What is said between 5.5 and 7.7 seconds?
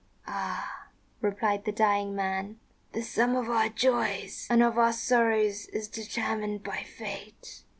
is determined by fate.